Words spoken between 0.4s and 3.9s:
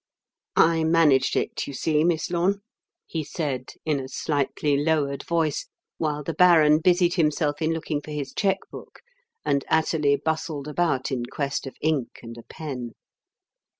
"I managed it, you see, Miss Lorne," he said,